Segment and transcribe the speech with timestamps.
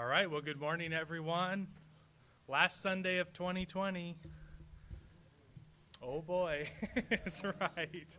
[0.00, 1.66] All right, well, good morning, everyone.
[2.48, 4.16] Last Sunday of 2020.
[6.02, 6.70] Oh boy,
[7.10, 8.18] that's right.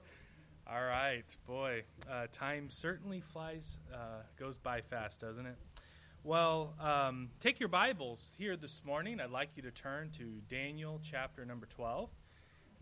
[0.68, 5.56] All right, boy, uh, time certainly flies, uh, goes by fast, doesn't it?
[6.24, 9.20] Well, um, take your Bibles here this morning.
[9.20, 12.12] I'd like you to turn to Daniel chapter number 12.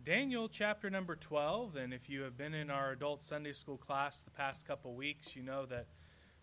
[0.04, 4.24] Daniel chapter number 12, and if you have been in our adult Sunday school class
[4.24, 5.86] the past couple weeks, you know that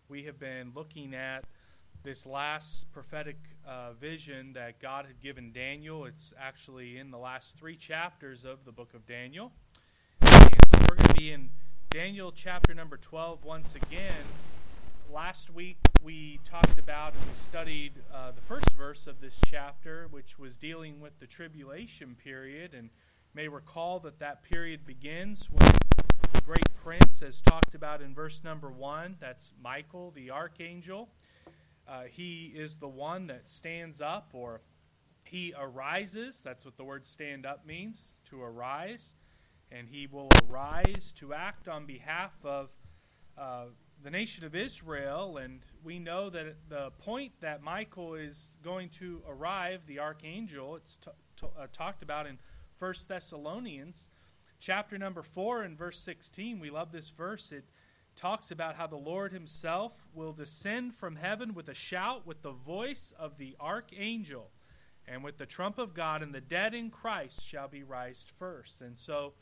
[0.09, 1.43] we have been looking at
[2.07, 3.35] this last prophetic
[3.67, 6.05] uh, vision that God had given Daniel.
[6.05, 9.51] It's actually in the last three chapters of the book of Daniel.
[10.21, 11.49] And so we're going to be in
[11.89, 14.23] Daniel chapter number 12 once again.
[15.11, 20.39] Last week we talked about and studied uh, the first verse of this chapter, which
[20.39, 22.73] was dealing with the tribulation period.
[22.73, 22.89] And
[23.33, 25.73] may recall that that period begins when
[26.31, 31.09] the great prince, as talked about in verse number 1, that's Michael, the archangel
[31.87, 34.61] uh, he is the one that stands up or
[35.23, 36.41] he arises.
[36.41, 39.15] That's what the word stand up means, to arise.
[39.71, 42.69] And he will arise to act on behalf of
[43.37, 43.65] uh,
[44.01, 45.37] the nation of Israel.
[45.37, 50.95] And we know that the point that Michael is going to arrive, the archangel, it's
[50.95, 52.37] t- t- uh, talked about in
[52.79, 54.09] 1 Thessalonians
[54.59, 56.59] chapter number 4 and verse 16.
[56.59, 57.51] We love this verse.
[57.51, 57.65] It
[58.17, 62.51] talks about how the Lord himself will descend from heaven with a shout, with the
[62.51, 64.49] voice of the archangel,
[65.07, 68.81] and with the trump of God, and the dead in Christ shall be raised first.
[68.81, 69.33] And so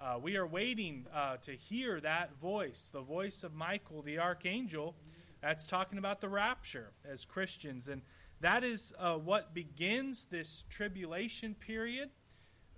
[0.00, 4.94] uh, we are waiting uh, to hear that voice, the voice of Michael, the archangel.
[5.40, 7.88] That's talking about the rapture as Christians.
[7.88, 8.02] And
[8.40, 12.10] that is uh, what begins this tribulation period.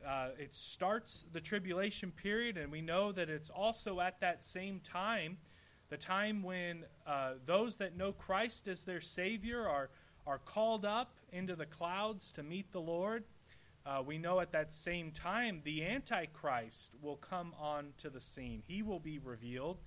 [0.07, 4.81] Uh, it starts the tribulation period, and we know that it's also at that same
[4.81, 5.37] time,
[5.91, 9.91] the time when uh, those that know Christ as their Savior are,
[10.27, 13.25] are called up into the clouds to meet the Lord.
[13.85, 18.63] Uh, we know at that same time the Antichrist will come onto the scene.
[18.67, 19.79] He will be revealed.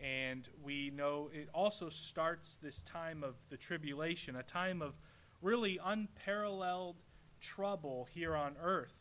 [0.00, 4.94] And we know it also starts this time of the tribulation, a time of
[5.42, 6.96] really unparalleled
[7.40, 8.97] trouble here on earth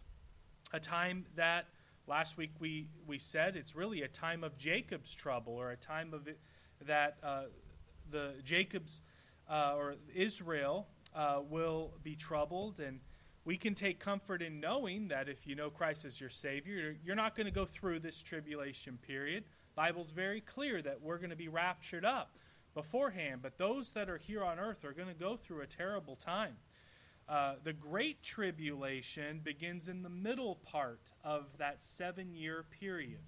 [0.74, 1.68] a time that
[2.08, 6.14] last week we, we said it's really a time of Jacob's trouble or a time
[6.14, 6.40] of it,
[6.86, 7.44] that uh,
[8.12, 9.02] the Jacob's
[9.50, 13.00] uh, or Israel uh, will be troubled and
[13.46, 17.16] we can take comfort in knowing that if you know Christ as your Savior, you're
[17.16, 19.46] not going to go through this tribulation period.
[19.74, 22.36] Bible's very clear that we're going to be raptured up
[22.74, 26.18] beforehand, but those that are here on earth are going to go through a terrible
[26.18, 26.58] time.
[27.30, 33.20] Uh, the Great Tribulation begins in the middle part of that seven year period,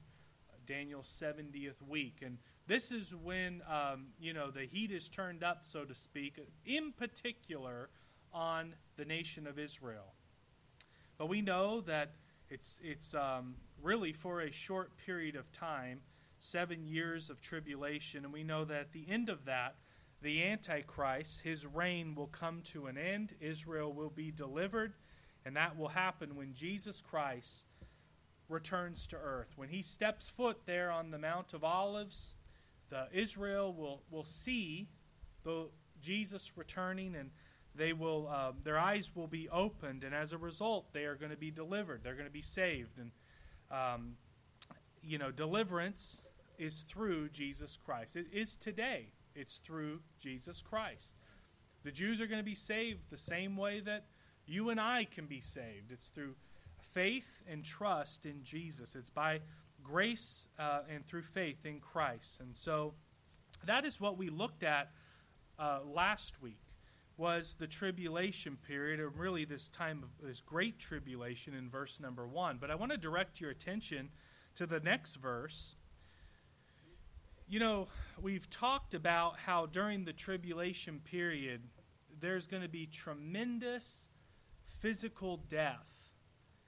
[0.66, 2.22] Daniel's 70th week.
[2.24, 6.40] And this is when, um, you know, the heat is turned up, so to speak,
[6.66, 7.90] in particular
[8.34, 10.14] on the nation of Israel.
[11.18, 12.14] But we know that
[12.50, 16.00] it's, it's um, really for a short period of time,
[16.40, 19.76] seven years of tribulation, and we know that at the end of that,
[20.22, 23.34] the Antichrist, his reign will come to an end.
[23.40, 24.94] Israel will be delivered,
[25.46, 27.66] and that will happen when Jesus Christ
[28.50, 29.54] returns to earth.
[29.56, 32.34] When he steps foot there on the Mount of Olives,
[32.90, 34.90] the Israel will, will see
[35.44, 35.70] the
[36.02, 37.30] Jesus returning, and
[37.76, 41.32] they will uh, their eyes will be opened, and as a result, they are going
[41.32, 42.02] to be delivered.
[42.04, 43.12] They're going to be saved, and
[43.72, 44.16] um,
[45.02, 46.24] you know, deliverance
[46.58, 48.16] is through Jesus Christ.
[48.16, 49.10] It is today.
[49.40, 51.16] It's through Jesus Christ.
[51.84, 54.06] The Jews are going to be saved the same way that
[54.46, 55.92] you and I can be saved.
[55.92, 56.36] It's through
[56.94, 58.96] faith and trust in Jesus.
[58.96, 59.40] It's by
[59.82, 62.42] grace uh, and through faith in Christ.
[62.42, 62.94] And so
[63.66, 64.92] that is what we looked at
[65.58, 66.60] uh, last week
[67.18, 72.26] was the tribulation period and really this time of this great tribulation in verse number
[72.26, 74.08] 1 but i want to direct your attention
[74.56, 75.76] to the next verse
[77.50, 77.88] you know,
[78.22, 81.62] we've talked about how during the tribulation period,
[82.22, 84.08] there's going to be tremendous
[84.80, 85.88] physical death.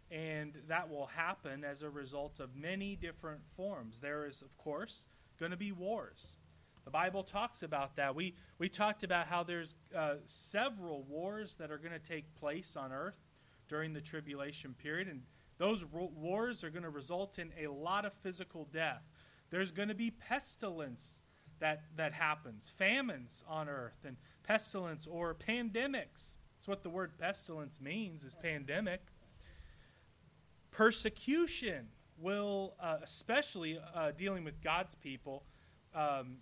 [0.10, 4.00] And that will happen as a result of many different forms.
[4.00, 5.08] There is, of course,
[5.40, 6.38] going to be wars.
[6.84, 8.16] The Bible talks about that.
[8.16, 12.76] We, we talked about how there's uh, several wars that are going to take place
[12.76, 13.22] on earth
[13.70, 15.08] during the tribulation period.
[15.08, 15.22] And
[15.60, 19.04] those wars are going to result in a lot of physical death.
[19.52, 21.22] There's going to be pestilence
[21.60, 26.36] that, that happens, famines on earth, and pestilence or pandemics.
[26.56, 29.02] That's what the word pestilence means, is pandemic.
[30.72, 31.88] Persecution
[32.18, 35.44] will, uh, especially uh, dealing with God's people,
[35.94, 36.38] um,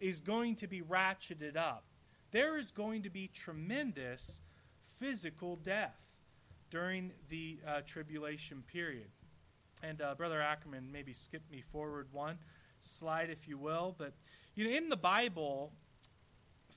[0.00, 1.84] is going to be ratcheted up.
[2.32, 4.42] there is going to be tremendous
[4.98, 6.02] physical death
[6.70, 9.08] during the uh, tribulation period.
[9.82, 12.38] And uh, Brother Ackerman, maybe skip me forward one
[12.80, 13.94] slide, if you will.
[13.96, 14.14] But
[14.54, 15.72] you know, in the Bible,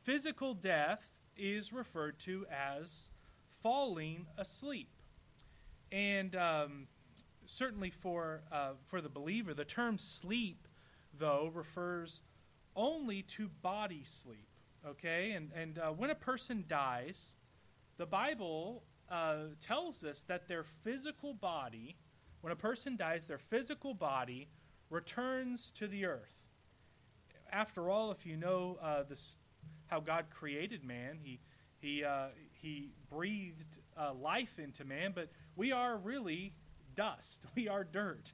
[0.04, 1.04] physical death
[1.38, 3.12] is referred to as
[3.64, 4.90] falling asleep,
[5.92, 6.88] and um,
[7.46, 10.68] certainly for uh, for the believer, the term sleep,
[11.18, 12.22] though, refers
[12.76, 14.48] only to body sleep.
[14.86, 17.34] Okay, and and uh, when a person dies,
[17.98, 21.98] the Bible uh, tells us that their physical body,
[22.42, 24.50] when a person dies, their physical body
[24.90, 26.34] returns to the earth.
[27.52, 29.38] After all, if you know uh, this,
[29.88, 31.40] how God created man, He
[31.80, 32.28] He uh,
[32.62, 36.54] He breathed uh, life into man, but we are really
[36.96, 37.44] dust.
[37.56, 38.34] We are dirt.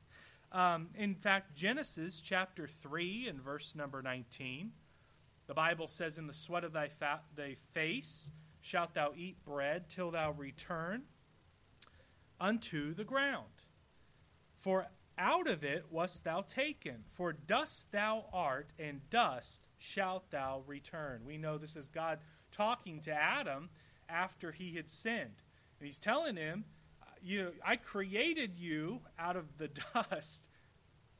[0.51, 4.73] Um, in fact, Genesis chapter three and verse number nineteen,
[5.47, 8.31] the Bible says, "In the sweat of thy, fa- thy face."
[8.65, 11.03] shalt thou eat bread till thou return
[12.39, 13.54] unto the ground.
[14.65, 20.63] For out of it wast thou taken, for dust thou art, and dust shalt thou
[20.65, 21.21] return.
[21.23, 22.17] We know this is God
[22.51, 23.69] talking to Adam
[24.09, 25.43] after he had sinned.
[25.79, 26.65] And he's telling him,
[27.21, 30.49] you know, I created you out of the dust.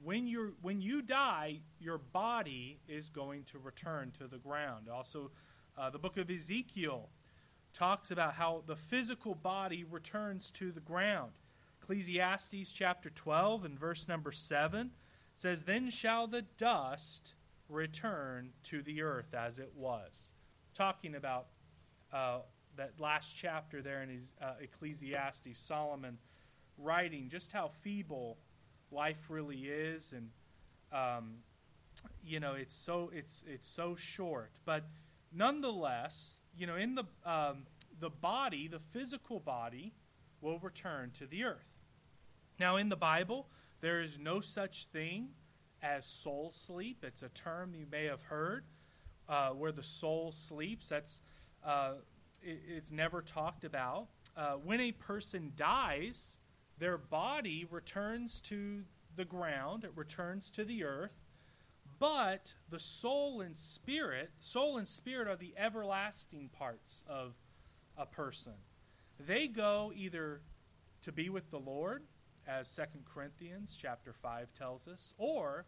[0.03, 4.89] When you when you die, your body is going to return to the ground.
[4.89, 5.29] Also,
[5.77, 7.09] uh, the book of Ezekiel
[7.73, 11.33] talks about how the physical body returns to the ground.
[11.85, 14.89] Ecclesiastes chapter 12 and verse number 7
[15.35, 17.35] says, Then shall the dust
[17.69, 20.33] return to the earth as it was.
[20.73, 21.45] Talking about
[22.11, 22.39] uh,
[22.75, 26.17] that last chapter there in his, uh, Ecclesiastes, Solomon
[26.79, 28.39] writing just how feeble
[28.89, 30.31] life really is, and
[30.91, 31.35] um,
[32.25, 34.51] you know it's so it's it's so short.
[34.65, 34.85] But
[35.31, 37.67] nonetheless, you know, in the um,
[37.99, 39.93] the body, the physical body,
[40.41, 41.74] will return to the earth.
[42.59, 43.47] Now, in the Bible,
[43.81, 45.29] there is no such thing
[45.81, 47.03] as soul sleep.
[47.03, 48.65] It's a term you may have heard,
[49.27, 50.89] uh, where the soul sleeps.
[50.89, 51.21] That's
[51.63, 51.93] uh,
[52.41, 54.07] it, it's never talked about.
[54.35, 56.39] Uh, when a person dies,
[56.77, 58.83] their body returns to
[59.15, 59.83] the ground.
[59.83, 61.25] It returns to the earth
[61.99, 67.35] but the soul and spirit, soul and spirit are the everlasting parts of
[67.97, 68.53] a person.
[69.19, 70.41] They go either
[71.03, 72.03] to be with the Lord,
[72.47, 75.65] as Second Corinthians chapter 5 tells us, or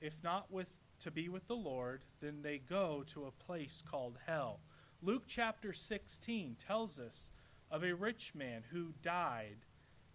[0.00, 0.68] if not with
[1.00, 4.60] to be with the Lord, then they go to a place called hell.
[5.02, 7.30] Luke chapter 16 tells us
[7.70, 9.58] of a rich man who died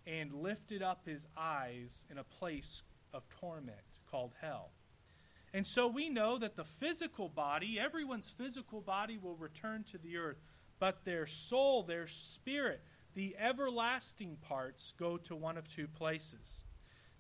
[0.07, 2.83] and lifted up his eyes in a place
[3.13, 3.77] of torment
[4.09, 4.71] called hell.
[5.53, 10.17] And so we know that the physical body, everyone's physical body will return to the
[10.17, 10.41] earth,
[10.79, 12.81] but their soul, their spirit,
[13.13, 16.63] the everlasting parts go to one of two places.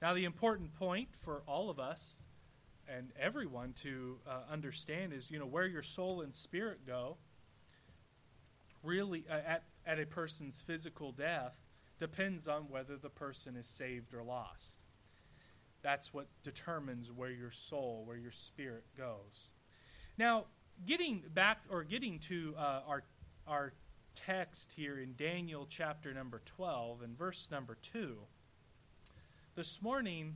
[0.01, 2.23] Now, the important point for all of us
[2.87, 7.17] and everyone to uh, understand is, you know, where your soul and spirit go,
[8.83, 11.53] really, uh, at, at a person's physical death,
[11.99, 14.79] depends on whether the person is saved or lost.
[15.83, 19.51] That's what determines where your soul, where your spirit goes.
[20.17, 20.45] Now,
[20.85, 23.03] getting back or getting to uh, our
[23.47, 23.73] our
[24.15, 28.17] text here in Daniel chapter number 12 and verse number 2.
[29.55, 30.35] This morning,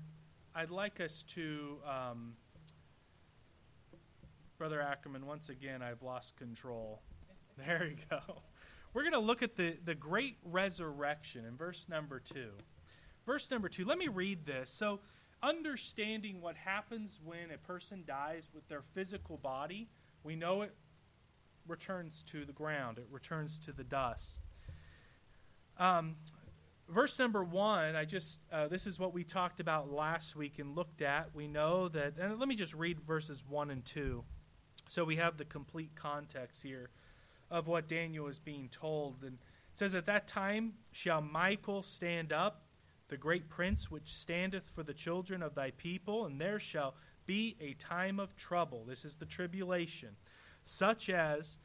[0.53, 2.33] I'd like us to, um,
[4.57, 7.01] Brother Ackerman, once again, I've lost control.
[7.57, 8.41] There you go.
[8.93, 12.49] We're going to look at the, the great resurrection in verse number 2.
[13.25, 14.69] Verse number 2, let me read this.
[14.69, 14.99] So,
[15.41, 19.87] understanding what happens when a person dies with their physical body,
[20.21, 20.75] we know it
[21.67, 24.41] returns to the ground, it returns to the dust.
[25.77, 26.15] Um,
[26.89, 30.75] verse number one, I just, uh, this is what we talked about last week and
[30.75, 31.29] looked at.
[31.33, 34.23] We know that, and let me just read verses one and two.
[34.87, 36.89] So we have the complete context here
[37.49, 39.23] of what Daniel is being told.
[39.23, 42.61] And it says, At that time shall Michael stand up
[43.07, 46.95] the great prince which standeth for the children of thy people, and there shall
[47.25, 48.83] be a time of trouble.
[48.87, 50.15] This is the tribulation,
[50.65, 51.57] such as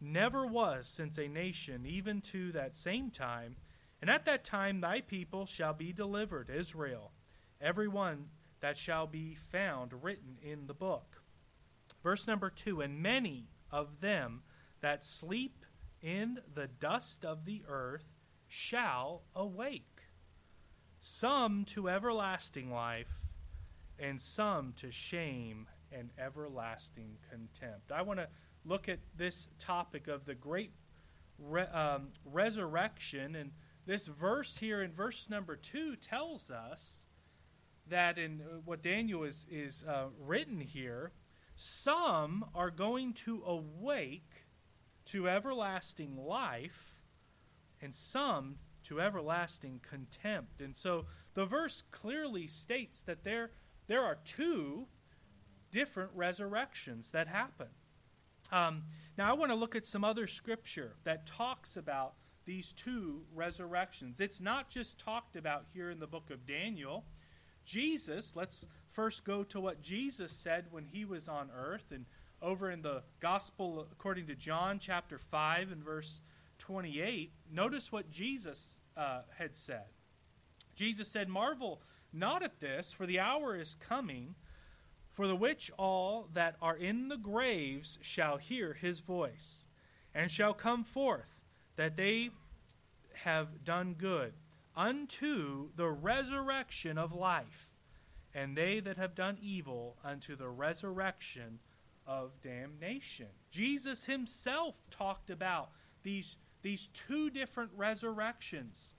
[0.00, 3.56] never was since a nation, even to that same time.
[4.00, 7.12] And at that time thy people shall be delivered, Israel,
[7.60, 8.26] every one
[8.60, 11.22] that shall be found written in the book.
[12.02, 14.42] Verse number two And many of them
[14.80, 15.64] that sleep
[16.00, 18.14] in the dust of the earth
[18.46, 20.02] shall awake
[21.00, 23.20] some to everlasting life,
[23.98, 27.90] and some to shame and everlasting contempt.
[27.90, 28.28] I want to
[28.68, 30.72] look at this topic of the great
[31.38, 33.34] re- um, resurrection.
[33.34, 33.52] And
[33.86, 37.06] this verse here in verse number two tells us
[37.88, 41.12] that in uh, what Daniel is, is uh, written here,
[41.56, 44.46] some are going to awake
[45.06, 47.02] to everlasting life,
[47.80, 50.60] and some to everlasting contempt.
[50.60, 53.52] And so the verse clearly states that there,
[53.86, 54.86] there are two
[55.70, 57.68] different resurrections that happen.
[58.50, 58.84] Um,
[59.16, 62.14] now, I want to look at some other scripture that talks about
[62.44, 64.20] these two resurrections.
[64.20, 67.04] It's not just talked about here in the book of Daniel.
[67.64, 71.84] Jesus, let's first go to what Jesus said when he was on earth.
[71.90, 72.06] And
[72.40, 76.20] over in the Gospel according to John, chapter 5, and verse
[76.58, 79.86] 28, notice what Jesus uh, had said.
[80.74, 84.34] Jesus said, Marvel not at this, for the hour is coming,
[85.18, 89.66] for the which all that are in the graves shall hear his voice,
[90.14, 91.40] and shall come forth,
[91.74, 92.30] that they
[93.24, 94.32] have done good,
[94.76, 97.68] unto the resurrection of life,
[98.32, 101.58] and they that have done evil unto the resurrection
[102.06, 103.26] of damnation.
[103.50, 105.70] Jesus himself talked about
[106.04, 108.94] these, these two different resurrections,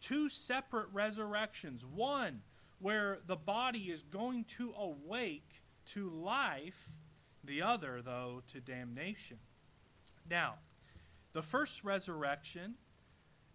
[0.00, 1.84] two separate resurrections.
[1.84, 2.40] One
[2.78, 5.47] where the body is going to awake
[5.94, 6.90] to life,
[7.44, 9.38] the other, though, to damnation.
[10.28, 10.54] Now,
[11.32, 12.74] the first resurrection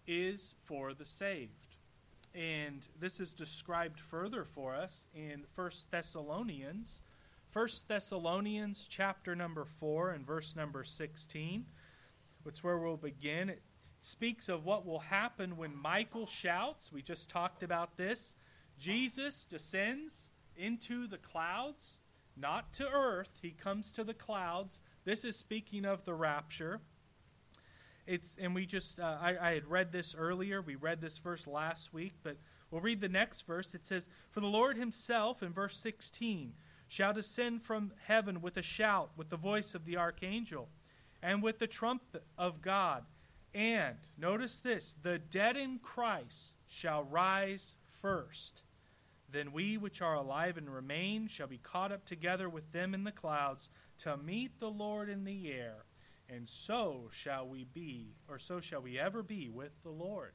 [0.07, 1.77] is for the saved.
[2.33, 7.01] And this is described further for us in 1 Thessalonians.
[7.51, 11.65] 1 Thessalonians chapter number 4 and verse number 16.
[12.45, 13.49] It's where we'll begin.
[13.49, 13.61] It
[14.01, 16.91] speaks of what will happen when Michael shouts.
[16.91, 18.35] We just talked about this.
[18.79, 21.99] Jesus descends into the clouds,
[22.35, 23.39] not to earth.
[23.41, 24.81] He comes to the clouds.
[25.05, 26.81] This is speaking of the rapture.
[28.05, 30.61] It's and we just uh, I, I had read this earlier.
[30.61, 32.37] We read this verse last week, but
[32.69, 33.73] we'll read the next verse.
[33.73, 36.53] It says, "For the Lord Himself," in verse sixteen,
[36.87, 40.67] shall descend from heaven with a shout, with the voice of the archangel,
[41.21, 43.05] and with the trumpet of God.
[43.53, 48.63] And notice this: the dead in Christ shall rise first.
[49.33, 53.03] Then we which are alive and remain shall be caught up together with them in
[53.03, 55.83] the clouds to meet the Lord in the air
[56.29, 60.33] and so shall we be, or so shall we ever be with the Lord.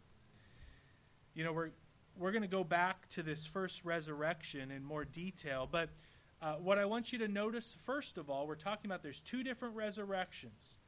[1.35, 1.71] You know, we're,
[2.17, 5.88] we're going to go back to this first resurrection in more detail, but
[6.40, 9.43] uh, what I want you to notice, first of all, we're talking about there's two
[9.43, 10.78] different resurrections.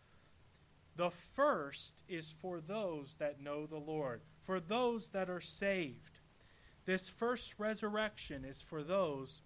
[0.97, 6.10] The first is for those that know the Lord, for those that are saved.
[6.87, 9.43] This first resurrection is for those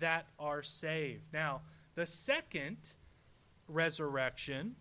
[0.00, 1.24] that are saved.
[1.32, 1.62] Now,
[1.94, 2.78] the second
[3.68, 4.76] resurrection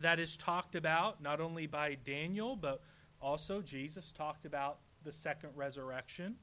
[0.00, 2.82] that is talked about not only by Daniel, but
[3.20, 6.36] also Jesus talked about the second resurrection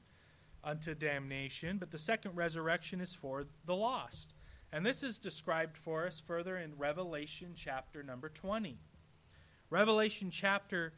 [0.62, 1.78] unto damnation.
[1.78, 4.34] But the second resurrection is for the lost.
[4.72, 8.76] And this is described for us further in Revelation chapter number 20.
[9.70, 10.92] Revelation chapter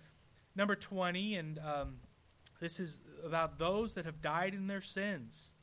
[0.54, 1.96] number 20, and um,
[2.60, 5.54] this is about those that have died in their sins.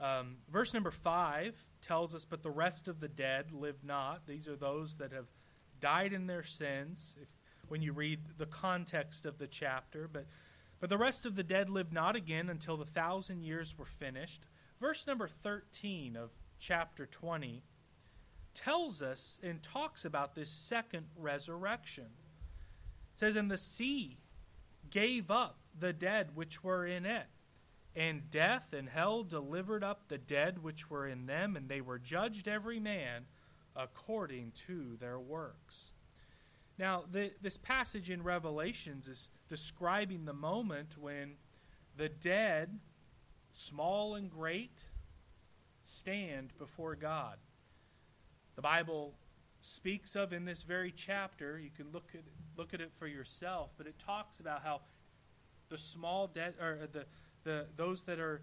[0.00, 4.26] Um, verse number 5 tells us, But the rest of the dead live not.
[4.26, 5.26] These are those that have
[5.80, 7.28] died in their sins, if,
[7.68, 10.08] when you read the context of the chapter.
[10.10, 10.26] But,
[10.78, 14.44] but the rest of the dead live not again until the thousand years were finished.
[14.80, 17.62] Verse number 13 of chapter 20
[18.54, 22.06] tells us and talks about this second resurrection.
[23.14, 24.18] It says, And the sea
[24.90, 27.26] gave up the dead which were in it
[27.94, 31.98] and death and hell delivered up the dead which were in them, and they were
[31.98, 33.24] judged every man
[33.74, 35.92] according to their works.
[36.78, 41.32] Now, the, this passage in Revelations is describing the moment when
[41.96, 42.78] the dead,
[43.50, 44.84] small and great,
[45.82, 47.36] stand before God.
[48.54, 49.14] The Bible
[49.60, 52.22] speaks of in this very chapter, you can look at,
[52.56, 54.80] look at it for yourself, but it talks about how
[55.70, 57.06] the small debt or the
[57.44, 58.42] the those that are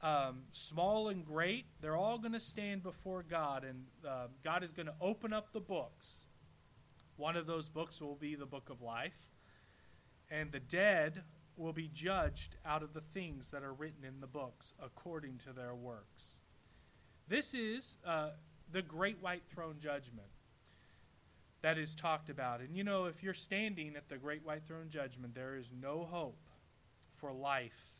[0.00, 4.70] um, small and great, they're all going to stand before God, and uh, God is
[4.70, 6.26] going to open up the books.
[7.16, 9.18] One of those books will be the book of life,
[10.30, 11.22] and the dead
[11.56, 15.52] will be judged out of the things that are written in the books according to
[15.52, 16.38] their works.
[17.26, 18.30] This is uh,
[18.70, 20.28] the great white throne judgment
[21.62, 22.60] that is talked about.
[22.60, 26.06] And you know, if you're standing at the great white throne judgment, there is no
[26.08, 26.47] hope
[27.18, 27.94] for life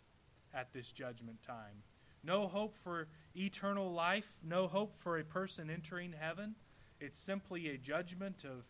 [0.55, 1.83] at this judgment time.
[2.25, 6.55] No hope for eternal life, no hope for a person entering heaven.
[7.01, 8.65] It's simply a judgment of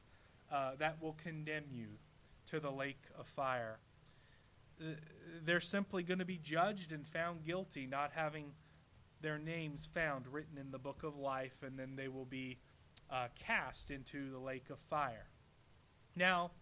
[0.50, 1.88] uh, that will condemn you
[2.46, 3.78] to the lake of fire.
[4.80, 4.92] Uh,
[5.44, 8.52] they're simply going to be judged and found guilty, not having
[9.20, 12.58] their names found written in the book of life, and then they will be
[13.10, 15.26] uh, cast into the lake of fire.
[16.14, 16.52] Now,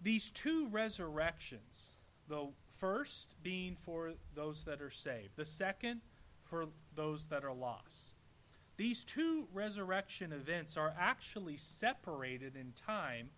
[0.00, 1.92] these two resurrections,
[2.28, 2.48] the
[2.78, 6.00] first being for those that are saved, the second
[6.44, 8.14] for those that are lost.
[8.76, 13.30] These two resurrection events are actually separated in time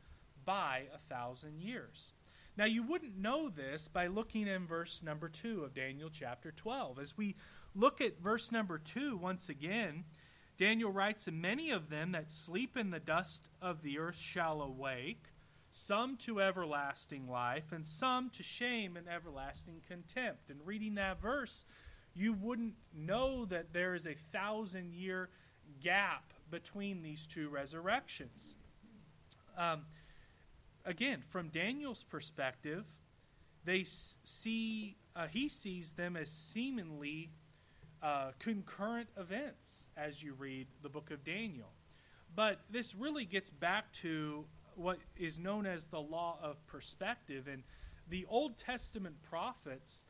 [0.45, 2.15] by a thousand years.
[2.57, 7.01] Now, you wouldn't know this by looking in verse number 2 of Daniel chapter 12.
[7.01, 7.35] As we
[7.75, 10.05] look at verse number 2 once again,
[10.57, 14.63] Daniel writes, And many of them that sleep in the dust of the earth shall
[14.63, 15.25] awake,
[15.77, 20.49] some to everlasting life, and some to shame and everlasting contempt.
[20.49, 21.67] And reading that verse,
[22.15, 25.31] you wouldn't know that there is a thousand year
[25.83, 28.55] gap between these two resurrections.
[29.59, 29.83] Um,
[30.85, 32.85] again, from Daniel's perspective,
[33.65, 37.31] they see uh, he sees them as seemingly
[38.01, 41.73] uh, concurrent events as you read the book of Daniel.
[42.37, 44.45] But this really gets back to
[44.77, 47.49] what is known as the law of perspective.
[47.49, 47.63] And
[48.09, 50.05] the Old Testament prophets,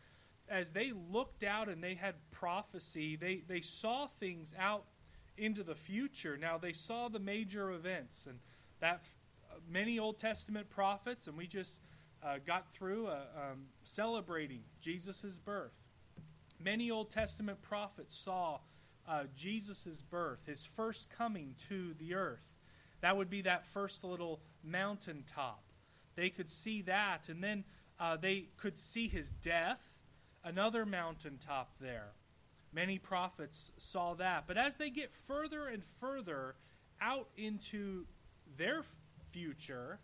[0.48, 4.84] as they looked out and they had prophecy, they, they saw things out
[5.36, 6.36] into the future.
[6.36, 8.38] Now, they saw the major events, and
[8.80, 9.02] that
[9.50, 11.80] uh, many Old Testament prophets, and we just
[12.22, 15.72] uh, got through uh, um, celebrating Jesus' birth.
[16.60, 18.60] Many Old Testament prophets saw
[19.06, 22.53] uh, Jesus' birth, his first coming to the earth.
[23.04, 25.62] That would be that first little mountaintop.
[26.16, 27.64] They could see that, and then
[28.00, 29.82] uh, they could see his death,
[30.42, 32.12] another mountaintop there.
[32.72, 34.44] Many prophets saw that.
[34.46, 36.54] But as they get further and further
[36.98, 38.06] out into
[38.56, 38.82] their
[39.32, 40.00] future,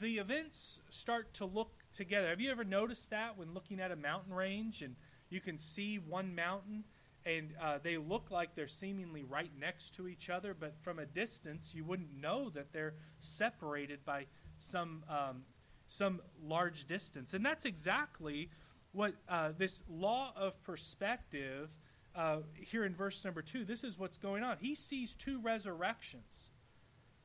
[0.00, 2.30] the events start to look together.
[2.30, 4.96] Have you ever noticed that when looking at a mountain range and
[5.30, 6.82] you can see one mountain
[7.26, 11.04] and uh, they look like they're seemingly right next to each other, but from a
[11.04, 14.26] distance you wouldn't know that they're separated by
[14.58, 15.42] some um,
[15.88, 18.48] some large distance, and that's exactly
[18.92, 21.68] what uh, this law of perspective
[22.14, 23.64] uh, here in verse number two.
[23.64, 24.56] This is what's going on.
[24.60, 26.50] He sees two resurrections,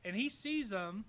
[0.04, 1.04] and he sees them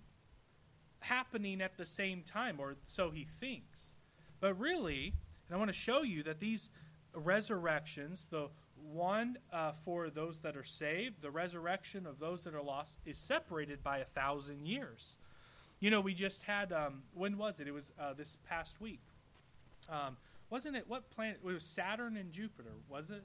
[0.99, 3.97] happening at the same time, or so he thinks.
[4.39, 5.13] But really,
[5.47, 6.69] and I want to show you that these
[7.13, 8.49] resurrections, the
[8.91, 13.17] one uh, for those that are saved, the resurrection of those that are lost, is
[13.17, 15.17] separated by a thousand years.
[15.79, 17.67] You know, we just had, um, when was it?
[17.67, 19.01] It was uh, this past week.
[19.89, 20.17] Um,
[20.49, 21.39] wasn't it, what planet?
[21.43, 23.23] It was Saturn and Jupiter, was it?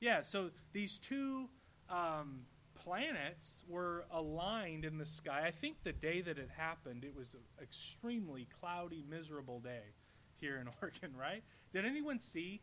[0.00, 1.48] Yeah, so these two
[1.88, 2.40] um,
[2.74, 5.44] planets were aligned in the sky.
[5.46, 9.94] I think the day that it happened, it was an extremely cloudy, miserable day
[10.40, 11.42] here in Oregon, right?
[11.72, 12.60] Did anyone see,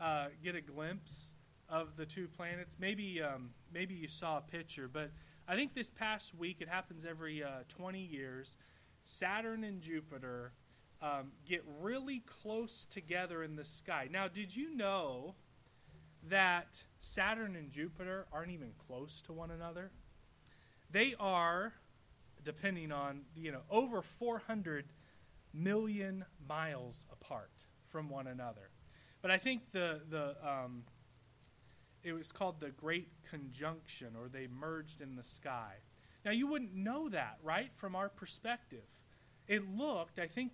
[0.00, 1.33] uh, get a glimpse
[1.68, 2.76] of the two planets?
[2.78, 5.10] Maybe, um, maybe you saw a picture, but
[5.46, 8.56] I think this past week, it happens every uh, 20 years.
[9.02, 10.52] Saturn and Jupiter
[11.02, 14.08] um, get really close together in the sky.
[14.10, 15.34] Now, did you know
[16.28, 19.90] that Saturn and Jupiter aren't even close to one another?
[20.90, 21.74] They are,
[22.42, 24.86] depending on, you know, over 400
[25.52, 27.50] million miles apart
[27.88, 28.70] from one another.
[29.20, 30.84] But I think the the um,
[32.04, 35.72] it was called the Great Conjunction, or they merged in the sky.
[36.24, 38.84] Now you wouldn't know that, right, from our perspective.
[39.48, 40.52] It looked, I think,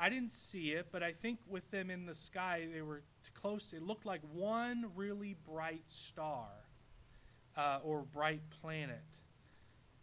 [0.00, 3.02] I didn't see it, but I think with them in the sky, they were
[3.34, 3.72] close.
[3.72, 6.48] It looked like one really bright star
[7.56, 9.02] uh, or bright planet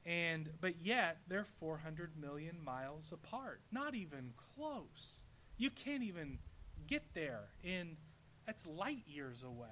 [0.06, 5.26] and but yet they're 400 million miles apart not even close
[5.58, 6.40] you can't even
[6.88, 7.96] get there in
[8.46, 9.68] that's light years away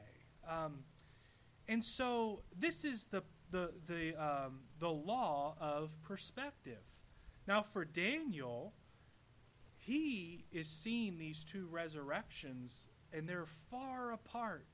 [0.49, 0.79] um,
[1.71, 6.83] and so this is the the the um, the law of perspective.
[7.47, 8.73] Now for daniel
[9.77, 14.67] he is seeing these two resurrections and they're far apart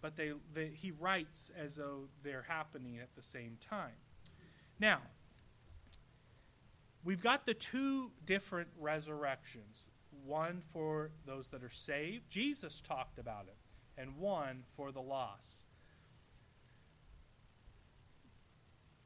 [0.00, 3.94] but they, they he writes as though they're happening at the same time.
[4.78, 5.00] Now,
[7.04, 9.88] we've got the two different resurrections.
[10.24, 13.56] One for those that are saved, Jesus talked about it,
[14.00, 15.66] and one for the lost.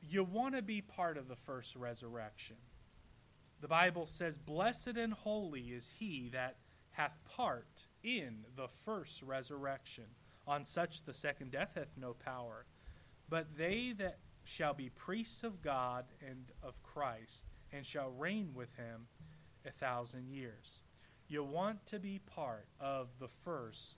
[0.06, 2.56] You want to be part of the first resurrection.
[3.60, 6.56] The Bible says, Blessed and holy is he that
[6.90, 10.04] hath part in the first resurrection.
[10.46, 12.66] On such the second death hath no power.
[13.28, 18.74] but they that shall be priests of God and of Christ, and shall reign with
[18.76, 19.06] him
[19.66, 20.82] a thousand years.
[21.26, 23.96] You want to be part of the first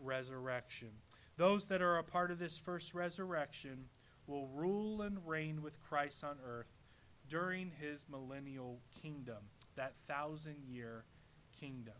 [0.00, 0.90] resurrection.
[1.36, 3.86] Those that are a part of this first resurrection
[4.28, 6.68] will rule and reign with Christ on earth
[7.28, 9.38] during his millennial kingdom,
[9.74, 11.04] that thousand year
[11.58, 11.94] kingdom.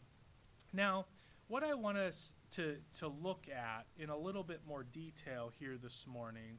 [0.72, 1.06] Now,
[1.48, 5.78] what I want us to, to look at in a little bit more detail here
[5.82, 6.58] this morning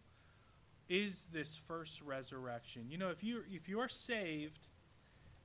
[0.90, 2.88] is this first resurrection.
[2.90, 4.68] You know, if you if you are saved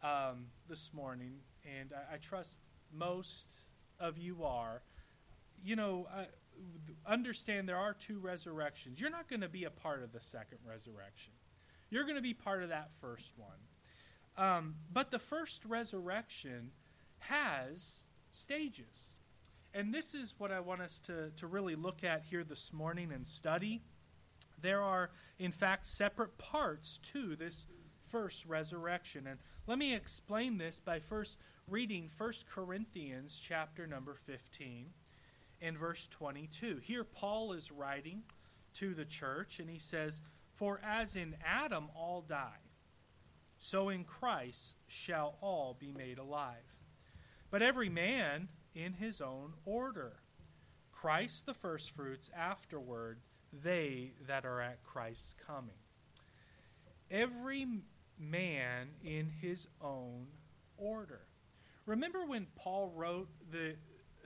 [0.03, 1.41] um, this morning,
[1.79, 2.61] and I, I, trust
[2.91, 3.55] most
[4.01, 4.83] of you are,
[5.63, 6.07] you know,
[7.07, 9.01] understand there are two resurrections.
[9.01, 11.33] You're not going to be a part of the second resurrection.
[11.91, 13.59] You're going to be part of that first one.
[14.37, 16.71] Um, but the first resurrection
[17.21, 19.17] has stages.
[19.73, 23.13] And this is what I want us to, to really look at here this morning
[23.13, 23.83] and study.
[24.61, 27.67] There are, in fact, separate parts to this
[28.09, 29.27] first resurrection.
[29.27, 31.39] And let me explain this by first
[31.69, 34.87] reading 1 Corinthians chapter number 15
[35.65, 36.79] and verse 22.
[36.83, 38.23] Here, Paul is writing
[38.75, 40.21] to the church, and he says,
[40.53, 42.61] For as in Adam all die,
[43.59, 46.77] so in Christ shall all be made alive.
[47.51, 50.21] But every man in his own order.
[50.93, 53.21] Christ the firstfruits, afterward,
[53.53, 55.71] they that are at Christ's coming.
[57.11, 57.67] Every
[58.19, 60.27] man in his own
[60.77, 61.21] order.
[61.87, 63.77] Remember when Paul wrote the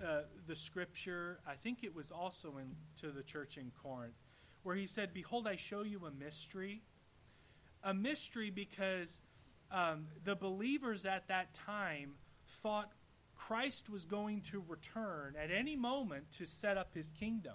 [0.05, 1.41] uh, the scripture?
[1.47, 4.15] I think it was also in to the church in Corinth,
[4.63, 6.83] where he said, "Behold, I show you a mystery."
[7.85, 9.23] A mystery because
[9.71, 12.15] um, the believers at that time
[12.61, 12.91] thought
[13.37, 17.55] Christ was going to return at any moment to set up his kingdom.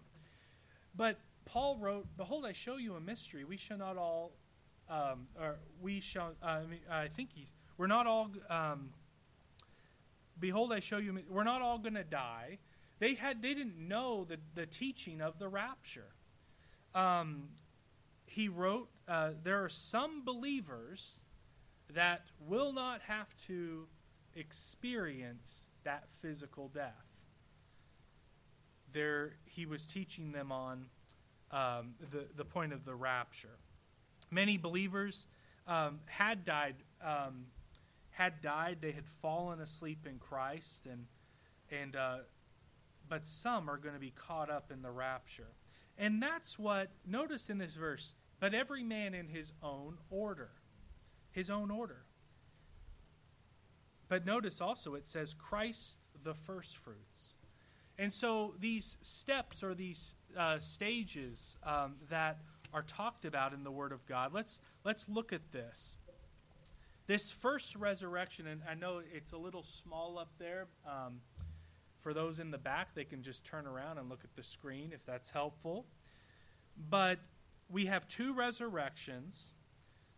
[0.95, 3.43] But Paul wrote, Behold, I show you a mystery.
[3.43, 4.31] We shall not all,
[4.89, 8.91] um, or we shall, uh, I, mean, I think he's, we're not all, um,
[10.39, 12.59] behold, I show you, we're not all going to die.
[12.99, 16.13] They, had, they didn't know the, the teaching of the rapture.
[16.95, 17.49] Um,
[18.25, 21.19] he wrote, uh, There are some believers
[21.93, 23.87] that will not have to
[24.35, 27.05] experience that physical death.
[28.91, 30.85] There, he was teaching them on
[31.51, 33.57] um, the, the point of the rapture.
[34.31, 35.27] Many believers
[35.67, 37.45] um, had died, um,
[38.13, 38.79] had died.
[38.81, 41.05] They had fallen asleep in Christ, and
[41.71, 42.17] and uh,
[43.07, 45.53] but some are going to be caught up in the rapture,
[45.97, 48.15] and that's what notice in this verse.
[48.39, 50.49] But every man in his own order,
[51.31, 52.03] his own order.
[54.09, 57.37] But notice also it says Christ the firstfruits.
[57.97, 62.39] And so these steps or these uh, stages um, that
[62.73, 65.97] are talked about in the Word of God, let's, let's look at this.
[67.05, 70.67] This first resurrection, and I know it's a little small up there.
[70.85, 71.19] Um,
[72.01, 74.91] for those in the back, they can just turn around and look at the screen
[74.93, 75.85] if that's helpful.
[76.89, 77.19] But
[77.69, 79.53] we have two resurrections.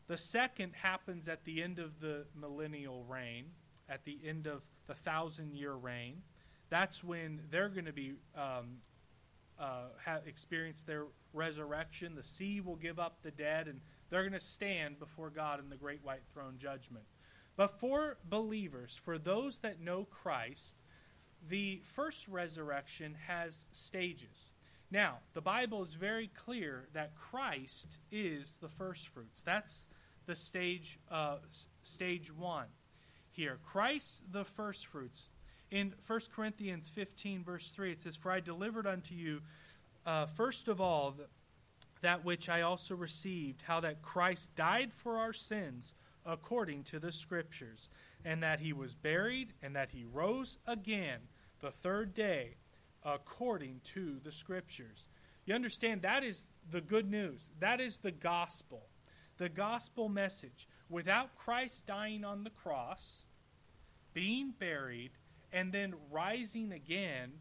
[0.08, 3.46] The second happens at the end of the millennial reign
[3.90, 6.22] at the end of the thousand year reign.
[6.70, 8.78] That's when they're going to be um,
[9.60, 12.16] uh, have experienced their resurrection.
[12.16, 15.70] The sea will give up the dead, and they're going to stand before God in
[15.70, 17.06] the great white throne judgment.
[17.56, 20.76] But for believers, for those that know Christ,
[21.48, 24.54] the first resurrection has stages.
[24.92, 29.42] Now, the Bible is very clear that Christ is the first fruits.
[29.42, 29.88] That's
[30.26, 31.38] the stage, uh,
[31.82, 32.68] stage one
[33.32, 33.60] here.
[33.66, 35.30] Christ the firstfruits.
[35.72, 39.42] In 1 Corinthians 15, verse 3, it says, For I delivered unto you,
[40.06, 41.16] uh, first of all,
[42.02, 47.12] that which I also received, how that Christ died for our sins according to the
[47.12, 47.90] Scriptures,
[48.24, 51.20] and that he was buried, and that he rose again
[51.62, 52.56] the third day
[53.04, 55.08] according to the Scriptures.
[55.46, 57.50] You understand, that is the good news.
[57.60, 58.88] That is the gospel.
[59.38, 60.68] The gospel message.
[60.90, 63.26] Without Christ dying on the cross,
[64.14, 65.12] being buried,
[65.54, 67.34] and then rising again,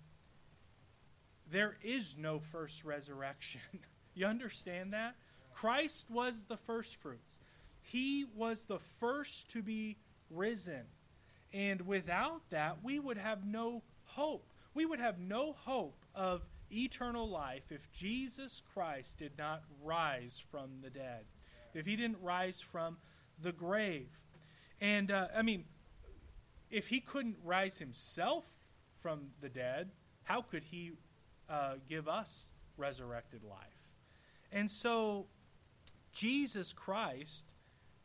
[1.51, 3.61] there is no first resurrection.
[4.15, 5.15] you understand that?
[5.53, 7.39] Christ was the first fruits.
[7.81, 9.99] He was the first to be
[10.31, 10.85] risen.
[11.53, 14.47] And without that, we would have no hope.
[14.75, 20.81] We would have no hope of eternal life if Jesus Christ did not rise from
[20.83, 21.25] the dead,
[21.75, 22.97] if he didn't rise from
[23.41, 24.09] the grave.
[24.81, 25.65] And, uh, I mean,
[26.71, 28.45] if he couldn't rise himself
[29.01, 29.91] from the dead,
[30.25, 30.93] how could he
[31.49, 33.74] uh, give us resurrected life?
[34.53, 35.27] And so
[36.13, 37.55] Jesus Christ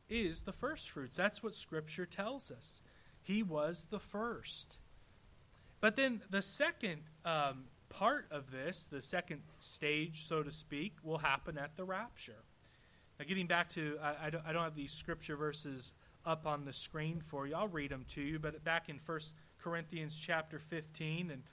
[0.10, 1.16] is the first fruits.
[1.16, 2.82] That's what Scripture tells us.
[3.22, 4.78] He was the first.
[5.82, 11.20] But then the second um, part of this, the second stage, so to speak, will
[11.20, 12.44] happen at the rapture.
[13.20, 15.94] Now, getting back to, I, I, don't, I don't have these scripture verses
[16.26, 17.56] up on the screen for you.
[17.56, 18.40] I'll read them to you.
[18.40, 19.20] But back in 1
[19.62, 21.44] Corinthians chapter 15 and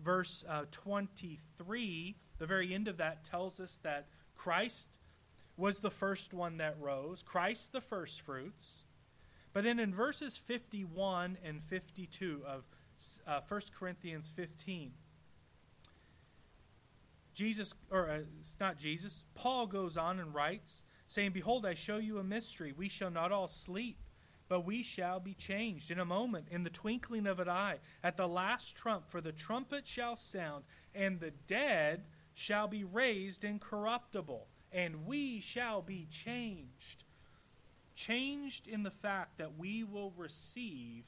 [0.00, 4.88] verse uh, 23, the very end of that tells us that Christ
[5.56, 8.84] was the first one that rose, Christ the first fruits.
[9.52, 12.64] But then in verses 51 and 52 of
[13.26, 14.90] uh, 1 Corinthians 15,
[17.34, 21.98] Jesus, or uh, it's not Jesus, Paul goes on and writes, saying, Behold, I show
[21.98, 22.72] you a mystery.
[22.76, 23.98] We shall not all sleep,
[24.48, 28.16] but we shall be changed in a moment, in the twinkling of an eye, at
[28.16, 34.46] the last trump, for the trumpet shall sound, and the dead shall be raised incorruptible,
[34.72, 37.04] and we shall be changed.
[37.94, 41.04] Changed in the fact that we will receive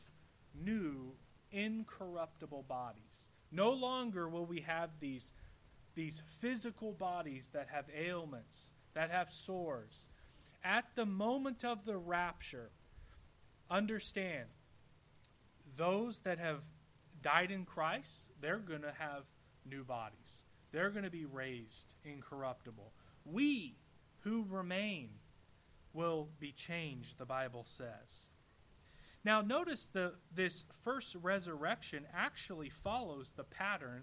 [0.54, 1.12] new
[1.50, 3.30] incorruptible bodies.
[3.50, 5.32] No longer will we have these,
[5.94, 10.08] these physical bodies that have ailments, that have sores.
[10.64, 12.70] At the moment of the rapture,
[13.68, 14.46] understand
[15.76, 16.60] those that have
[17.22, 19.24] died in Christ, they're going to have
[19.68, 20.44] new bodies.
[20.72, 22.92] They're going to be raised incorruptible.
[23.24, 23.76] We
[24.20, 25.10] who remain
[25.92, 28.30] will be changed, the Bible says.
[29.24, 34.02] Now, notice the, this first resurrection actually follows the pattern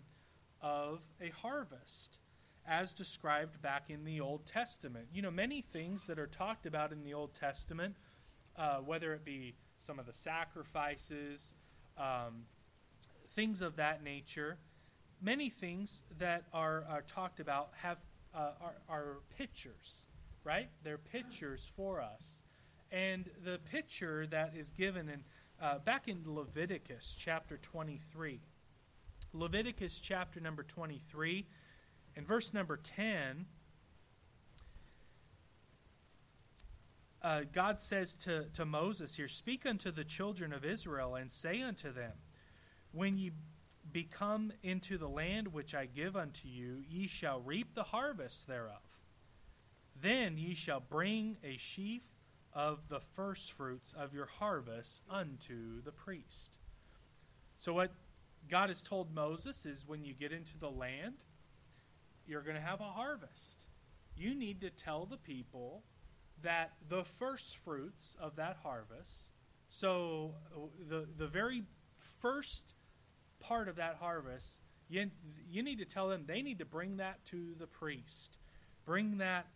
[0.61, 2.19] of a harvest
[2.65, 5.07] as described back in the Old Testament.
[5.13, 7.95] You know, many things that are talked about in the Old Testament,
[8.57, 11.55] uh, whether it be some of the sacrifices,
[11.97, 12.45] um,
[13.31, 14.57] things of that nature,
[15.23, 17.97] many things that are, are talked about have
[18.35, 20.05] uh, are, are pictures,
[20.43, 20.69] right?
[20.83, 22.41] They're pictures for us.
[22.91, 25.23] And the picture that is given in
[25.61, 28.41] uh, back in Leviticus chapter 23.
[29.33, 31.45] Leviticus chapter number 23
[32.15, 33.45] and verse number 10.
[37.21, 41.61] Uh, God says to, to Moses here, Speak unto the children of Israel, and say
[41.61, 42.11] unto them,
[42.91, 43.31] When ye
[43.91, 48.81] become into the land which I give unto you, ye shall reap the harvest thereof.
[50.01, 52.03] Then ye shall bring a sheaf
[52.53, 56.57] of the firstfruits of your harvest unto the priest.
[57.57, 57.91] So, what
[58.49, 61.15] God has told Moses is when you get into the land,
[62.27, 63.65] you're going to have a harvest.
[64.15, 65.83] You need to tell the people
[66.41, 69.31] that the first fruits of that harvest,
[69.69, 71.63] so uh, the, the very
[72.21, 72.75] first
[73.47, 75.09] part of that harvest, you,
[75.49, 78.37] you need to tell them they need to bring that to the priest.
[78.85, 79.47] Bring that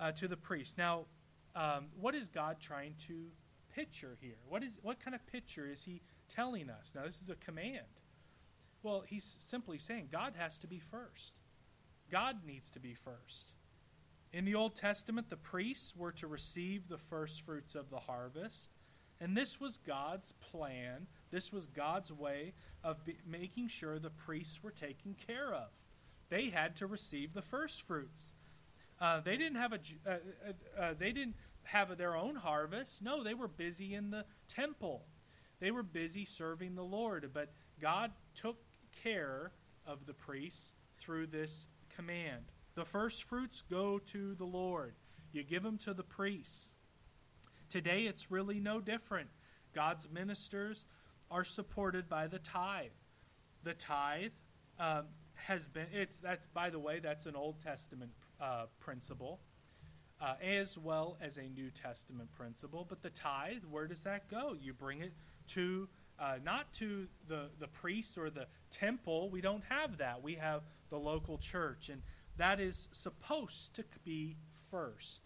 [0.00, 0.78] uh, to the priest.
[0.78, 1.06] Now,
[1.54, 3.26] um, what is God trying to
[3.74, 4.36] picture here?
[4.48, 6.92] What is what kind of picture is He telling us?
[6.94, 8.00] Now, this is a command.
[8.82, 11.34] Well, He's simply saying God has to be first.
[12.10, 13.52] God needs to be first.
[14.32, 18.70] In the Old Testament, the priests were to receive the first fruits of the harvest,
[19.20, 21.06] and this was God's plan.
[21.30, 25.68] This was God's way of be- making sure the priests were taken care of.
[26.28, 28.32] They had to receive the first fruits.
[29.00, 33.02] Uh, they didn't have a uh, uh, uh, they didn't have their own harvest.
[33.02, 35.04] No, they were busy in the temple.
[35.60, 37.30] They were busy serving the Lord.
[37.32, 38.56] But God took
[39.02, 39.52] care
[39.86, 42.44] of the priests through this command.
[42.74, 44.94] The first fruits go to the Lord.
[45.32, 46.74] You give them to the priests.
[47.68, 49.28] Today it's really no different.
[49.74, 50.86] God's ministers
[51.32, 52.90] are supported by the tithe.
[53.64, 54.32] The tithe
[54.78, 59.40] um, has been it's that's by the way that's an Old Testament uh, principle,
[60.20, 62.86] uh, as well as a New Testament principle.
[62.88, 64.56] But the tithe, where does that go?
[64.60, 65.12] You bring it
[65.48, 69.30] to, uh, not to the, the priest or the temple.
[69.30, 70.22] We don't have that.
[70.22, 71.88] We have the local church.
[71.88, 72.02] And
[72.36, 74.36] that is supposed to be
[74.70, 75.22] first.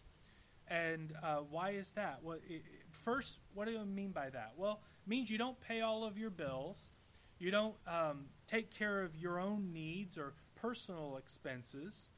[0.68, 2.20] And uh, why is that?
[2.22, 2.62] Well, it,
[3.04, 4.52] first, what do I mean by that?
[4.56, 6.90] Well, means you don't pay all of your bills.
[7.38, 12.08] You don't um, take care of your own needs or personal expenses.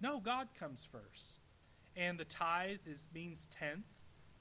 [0.00, 1.40] No, God comes first.
[1.96, 3.86] And the tithe is means tenth.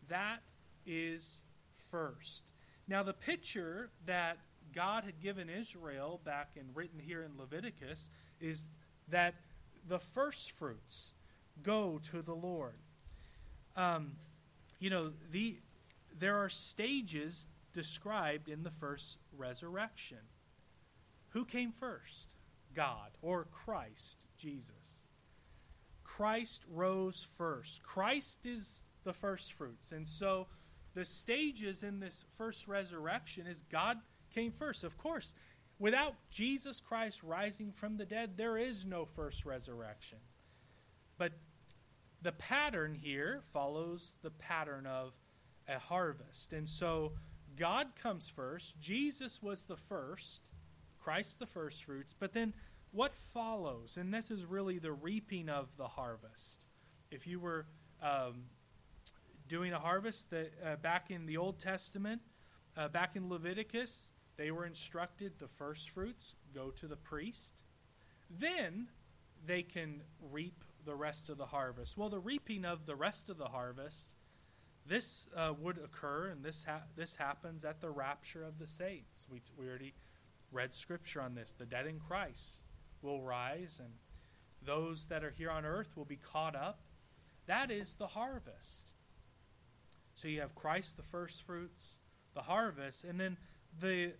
[0.09, 0.39] That
[0.85, 1.43] is
[1.91, 2.45] first.
[2.87, 4.37] Now the picture that
[4.73, 8.09] God had given Israel back and written here in Leviticus
[8.41, 8.65] is
[9.09, 9.35] that
[9.87, 11.13] the first fruits
[11.61, 12.77] go to the Lord.
[13.75, 14.13] Um,
[14.79, 15.57] you know, the
[16.17, 20.19] there are stages described in the first resurrection.
[21.29, 22.33] Who came first?
[22.73, 25.11] God or Christ, Jesus.
[26.03, 27.83] Christ rose first.
[27.83, 29.91] Christ is the first fruits.
[29.91, 30.47] And so
[30.93, 33.97] the stages in this first resurrection is God
[34.33, 34.83] came first.
[34.83, 35.33] Of course,
[35.79, 40.19] without Jesus Christ rising from the dead, there is no first resurrection.
[41.17, 41.33] But
[42.21, 45.13] the pattern here follows the pattern of
[45.67, 46.53] a harvest.
[46.53, 47.13] And so
[47.55, 50.49] God comes first, Jesus was the first,
[50.99, 52.53] Christ the first fruits, but then
[52.91, 53.97] what follows?
[53.97, 56.67] And this is really the reaping of the harvest.
[57.11, 57.65] If you were
[58.01, 58.43] um,
[59.47, 62.21] doing a harvest that, uh, back in the Old Testament,
[62.77, 67.61] uh, back in Leviticus, they were instructed the first fruits go to the priest.
[68.29, 68.87] Then
[69.45, 71.97] they can reap the rest of the harvest.
[71.97, 74.15] Well, the reaping of the rest of the harvest,
[74.85, 79.27] this uh, would occur, and this ha- this happens at the rapture of the saints.
[79.29, 79.93] We, t- we already
[80.51, 81.53] read scripture on this.
[81.57, 82.63] The dead in Christ
[83.01, 83.93] will rise, and
[84.65, 86.81] those that are here on earth will be caught up.
[87.45, 88.91] That is the harvest.
[90.15, 91.99] So you have Christ, the first fruits,
[92.33, 93.37] the harvest, and then
[93.79, 94.13] the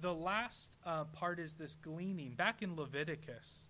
[0.00, 2.34] the last uh, part is this gleaning.
[2.34, 3.66] Back in Leviticus,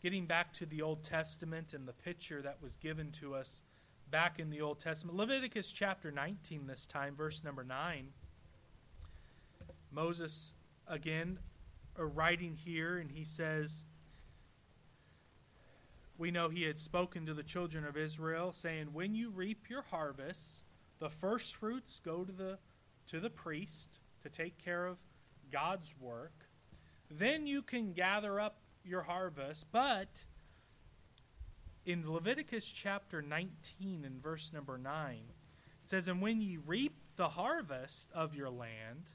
[0.00, 3.62] getting back to the Old Testament and the picture that was given to us
[4.10, 8.08] back in the Old Testament, Leviticus chapter 19, this time, verse number 9.
[9.90, 10.54] Moses,
[10.86, 11.38] again,
[11.96, 13.84] writing here, and he says,
[16.18, 19.82] We know he had spoken to the children of Israel, saying, When you reap your
[19.82, 20.64] harvest,
[20.98, 22.58] the first fruits go to the,
[23.08, 24.98] to the priest to take care of
[25.50, 26.32] God's work.
[27.10, 30.24] Then you can gather up your harvest, but
[31.86, 37.30] in Leviticus chapter 19 and verse number 9, it says, And when ye reap the
[37.30, 39.08] harvest of your land,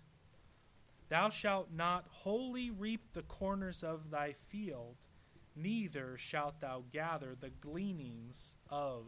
[1.11, 4.95] Thou shalt not wholly reap the corners of thy field,
[5.57, 9.07] neither shalt thou gather the gleanings of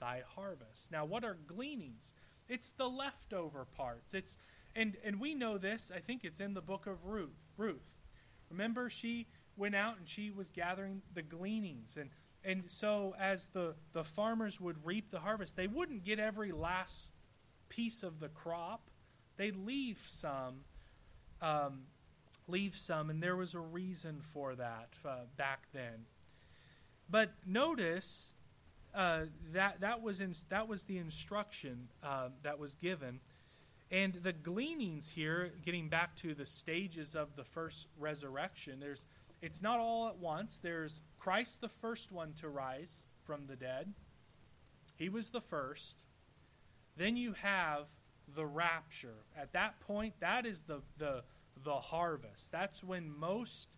[0.00, 0.90] thy harvest.
[0.90, 2.12] Now, what are gleanings?
[2.48, 4.14] It's the leftover parts.
[4.14, 4.36] It's
[4.74, 5.92] and and we know this.
[5.94, 7.38] I think it's in the book of Ruth.
[7.56, 7.86] Ruth,
[8.50, 12.10] remember she went out and she was gathering the gleanings and
[12.44, 17.12] and so as the the farmers would reap the harvest, they wouldn't get every last
[17.68, 18.90] piece of the crop.
[19.36, 20.64] They'd leave some
[21.40, 21.82] um,
[22.48, 26.06] leave some, and there was a reason for that uh, back then.
[27.08, 28.32] But notice
[28.94, 33.20] uh, that that was in, that was the instruction uh, that was given,
[33.90, 38.80] and the gleanings here, getting back to the stages of the first resurrection.
[38.80, 39.04] There's
[39.44, 40.58] it's not all at once.
[40.58, 43.92] There's Christ, the first one to rise from the dead.
[44.96, 46.02] He was the first.
[46.96, 47.84] Then you have
[48.34, 49.24] the rapture.
[49.36, 51.24] At that point, that is the the
[51.62, 52.52] the harvest.
[52.52, 53.68] That's when most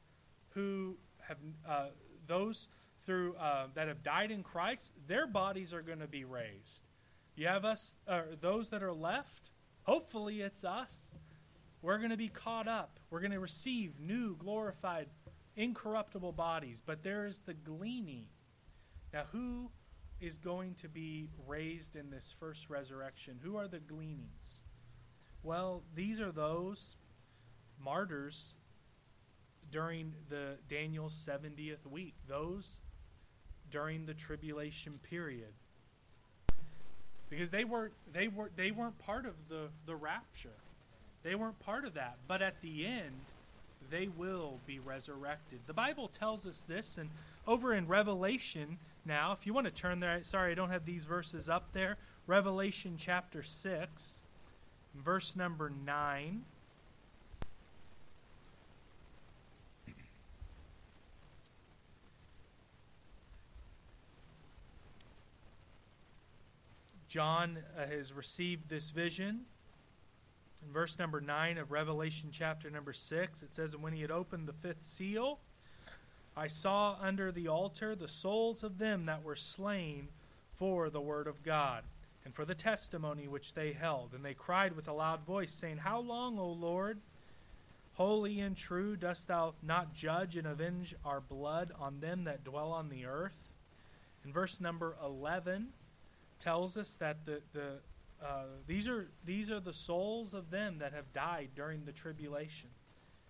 [0.51, 1.87] who have uh,
[2.29, 2.69] those
[3.05, 6.85] through uh, that have died in Christ, their bodies are going to be raised.
[7.35, 9.51] You have us, uh, those that are left.
[9.83, 11.17] Hopefully, it's us.
[11.83, 12.99] We're going to be caught up.
[13.11, 15.07] We're going to receive new, glorified,
[15.57, 16.83] incorruptible bodies.
[16.85, 18.27] But there is the gleaning.
[19.13, 19.71] Now, who
[20.21, 23.39] is going to be raised in this first resurrection?
[23.43, 24.65] Who are the gleanings?
[25.43, 26.97] Well, these are those
[27.83, 28.57] martyrs
[29.71, 32.81] during the Daniel's 70th week, those
[33.71, 35.53] during the tribulation period.
[37.29, 40.49] Because they weren't they were they weren't part of the, the rapture.
[41.25, 42.19] They weren't part of that.
[42.29, 43.21] But at the end,
[43.91, 45.61] they will be resurrected.
[45.67, 47.11] The Bible tells us this, and
[47.47, 51.05] over in Revelation now, if you want to turn there, sorry, I don't have these
[51.05, 51.97] verses up there.
[52.27, 54.21] Revelation chapter 6,
[54.95, 56.43] verse number 9.
[67.09, 69.47] John uh, has received this vision.
[70.67, 74.11] In verse number 9 of Revelation chapter number 6, it says, And when he had
[74.11, 75.39] opened the fifth seal,
[76.37, 80.09] I saw under the altar the souls of them that were slain
[80.57, 81.85] for the word of God
[82.25, 84.13] and for the testimony which they held.
[84.13, 86.99] And they cried with a loud voice, saying, How long, O Lord,
[87.95, 92.73] holy and true, dost thou not judge and avenge our blood on them that dwell
[92.73, 93.39] on the earth?
[94.25, 95.69] In verse number 11,
[96.41, 97.79] tells us that the, the
[98.67, 102.69] these are these are the souls of them that have died during the tribulation.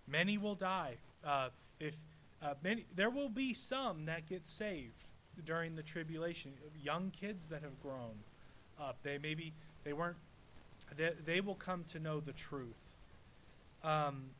[0.07, 0.95] Many will die.
[1.23, 1.95] Uh, if
[2.41, 5.03] uh, many, there will be some that get saved
[5.45, 6.53] during the tribulation.
[6.81, 8.15] Young kids that have grown
[8.79, 8.97] up.
[9.03, 10.17] They maybe they weren't.
[10.95, 12.89] They, they will come to know the truth.
[13.83, 14.31] Um,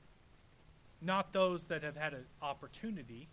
[1.02, 3.28] not those that have had an opportunity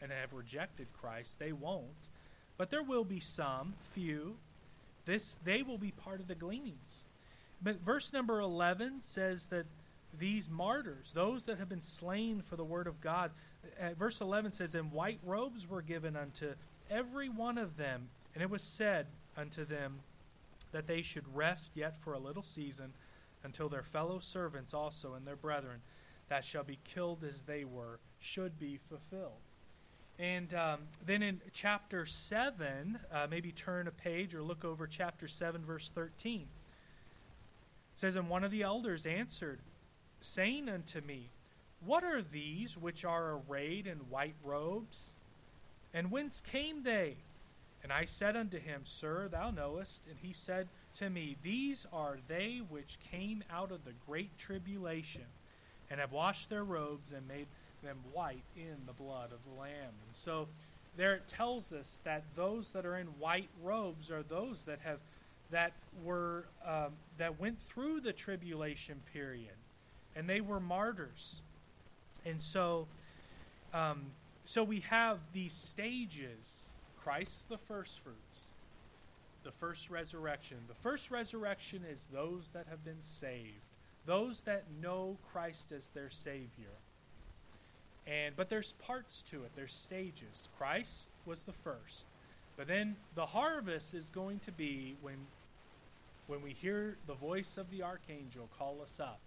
[0.00, 1.38] and have rejected Christ.
[1.38, 2.08] They won't.
[2.56, 4.36] But there will be some, few.
[5.06, 7.04] This they will be part of the gleanings.
[7.62, 9.66] But verse number 11 says that
[10.18, 13.30] these martyrs, those that have been slain for the word of God,
[13.80, 16.54] uh, verse 11 says, And white robes were given unto
[16.90, 20.00] every one of them, and it was said unto them
[20.72, 22.92] that they should rest yet for a little season
[23.42, 25.80] until their fellow servants also and their brethren
[26.28, 29.43] that shall be killed as they were should be fulfilled.
[30.18, 35.26] And um, then in chapter 7, uh, maybe turn a page or look over chapter
[35.26, 36.42] 7, verse 13.
[36.42, 36.46] It
[37.96, 39.58] says, And one of the elders answered,
[40.20, 41.30] saying unto me,
[41.84, 45.14] What are these which are arrayed in white robes?
[45.92, 47.16] And whence came they?
[47.82, 50.02] And I said unto him, Sir, thou knowest.
[50.08, 55.26] And he said to me, These are they which came out of the great tribulation,
[55.90, 57.46] and have washed their robes and made
[57.84, 59.94] them white in the blood of the Lamb.
[60.06, 60.48] And so
[60.96, 64.98] there it tells us that those that are in white robes are those that have
[65.50, 65.72] that
[66.02, 69.56] were um, that went through the tribulation period,
[70.16, 71.42] and they were martyrs.
[72.24, 72.86] And so,
[73.72, 74.06] um,
[74.44, 76.70] so we have these stages.
[77.00, 78.54] Christ, the first fruits,
[79.42, 80.56] the first resurrection.
[80.68, 83.60] The first resurrection is those that have been saved,
[84.06, 86.72] those that know Christ as their Savior.
[88.06, 89.52] And but there's parts to it.
[89.54, 90.48] There's stages.
[90.58, 92.06] Christ was the first.
[92.56, 95.16] But then the harvest is going to be when
[96.26, 99.20] when we hear the voice of the archangel call us up.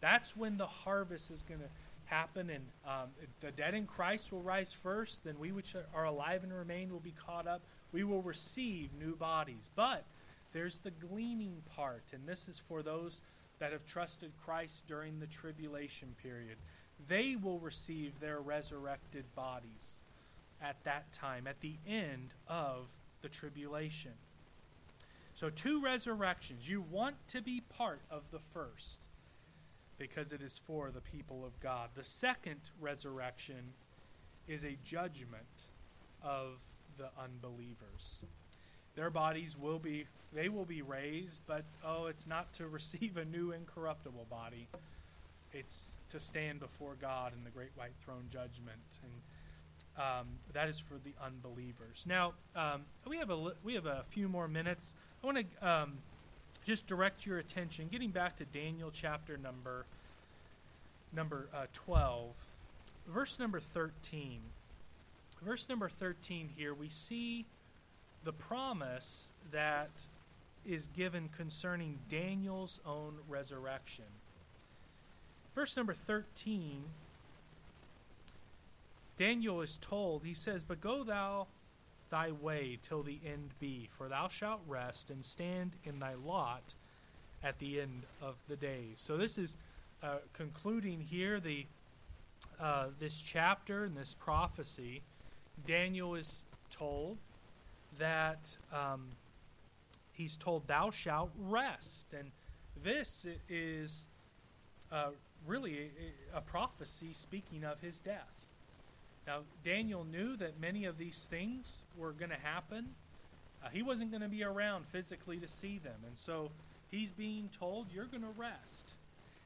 [0.00, 1.68] That's when the harvest is going to
[2.06, 3.10] happen, and um,
[3.40, 5.24] the dead in Christ will rise first.
[5.24, 7.62] Then we which are alive and remain will be caught up.
[7.92, 9.70] We will receive new bodies.
[9.76, 10.04] But
[10.52, 13.22] there's the gleaning part, and this is for those
[13.60, 16.56] that have trusted Christ during the tribulation period
[17.08, 20.00] they will receive their resurrected bodies
[20.62, 22.86] at that time, at the end of
[23.22, 24.12] the tribulation.
[25.34, 26.68] So, two resurrections.
[26.68, 29.00] You want to be part of the first
[29.98, 31.90] because it is for the people of God.
[31.94, 33.72] The second resurrection
[34.48, 35.66] is a judgment
[36.22, 36.58] of
[36.98, 38.22] the unbelievers.
[38.96, 43.24] Their bodies will be they will be raised, but oh, it's not to receive a
[43.24, 44.68] new incorruptible body
[45.52, 49.12] it's to stand before God in the great white throne judgment, and
[49.96, 52.06] um, that is for the unbelievers.
[52.06, 54.94] Now um, we have a we have a few more minutes.
[55.22, 55.98] I want to um,
[56.64, 59.86] just direct your attention, getting back to Daniel chapter number
[61.12, 62.34] number uh, twelve,
[63.08, 64.40] verse number thirteen.
[65.42, 67.46] Verse number thirteen here, we see
[68.24, 69.90] the promise that
[70.66, 74.04] is given concerning Daniel's own resurrection.
[75.54, 76.84] Verse number 13,
[79.16, 81.48] Daniel is told, he says, But go thou
[82.10, 86.74] thy way till the end be, for thou shalt rest and stand in thy lot
[87.42, 88.94] at the end of the days.
[88.96, 89.56] So this is
[90.02, 91.66] uh, concluding here the
[92.58, 95.02] uh, this chapter and this prophecy.
[95.66, 97.18] Daniel is told
[97.98, 99.08] that um,
[100.12, 102.30] he's told, "Thou shalt rest," and
[102.82, 104.06] this is
[104.90, 105.10] uh,
[105.46, 105.90] really
[106.34, 108.46] a, prophecy speaking of his death.
[109.26, 112.88] Now, Daniel knew that many of these things were going to happen.
[113.64, 115.96] Uh, he wasn't going to be around physically to see them.
[116.06, 116.50] And so
[116.90, 118.94] he's being told, You're going to rest.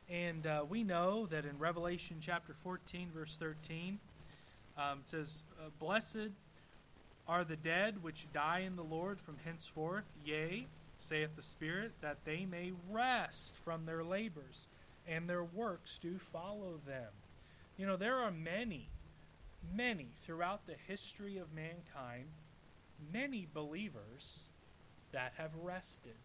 [0.08, 3.98] And uh, we know that in Revelation chapter 14, verse 13,
[4.76, 6.30] um, it says, uh, Blessed
[7.26, 10.66] are the dead which die in the Lord from henceforth, yea,
[10.98, 14.68] saith the Spirit, that they may rest from their labors
[15.06, 17.10] and their works do follow them.
[17.76, 18.88] You know, there are many,
[19.74, 22.26] many throughout the history of mankind,
[23.12, 24.48] many believers
[25.12, 26.16] that have rested.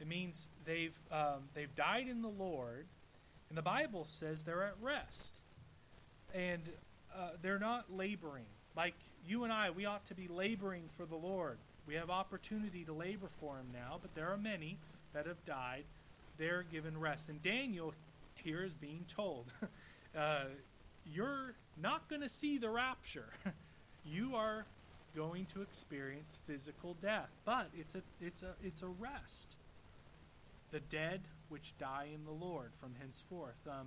[0.00, 2.86] It means they've um, they've died in the Lord,
[3.48, 5.42] and the Bible says they're at rest,
[6.34, 6.62] and
[7.14, 8.94] uh, they're not laboring like
[9.26, 9.70] you and I.
[9.70, 11.58] We ought to be laboring for the Lord.
[11.86, 14.78] We have opportunity to labor for Him now, but there are many
[15.12, 15.84] that have died
[16.38, 17.28] they're given rest.
[17.28, 17.94] And Daniel
[18.34, 19.46] here is being told,
[20.18, 20.44] uh,
[21.12, 23.28] you're not going to see the rapture.
[24.04, 24.66] you are
[25.14, 29.56] going to experience physical death, but it's a it's a it's a rest.
[30.70, 33.60] The dead which die in the Lord from henceforth.
[33.68, 33.86] Um,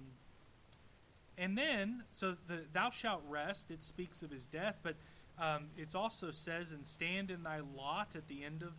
[1.38, 3.70] and then, so the thou shalt rest.
[3.70, 4.96] It speaks of his death, but
[5.40, 8.74] um, it also says, "And stand in thy lot at the end of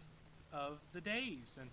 [0.53, 1.71] of the days." And